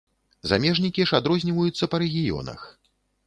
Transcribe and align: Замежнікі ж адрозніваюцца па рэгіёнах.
Замежнікі 0.51 1.05
ж 1.11 1.19
адрозніваюцца 1.19 1.89
па 1.93 2.01
рэгіёнах. 2.05 2.59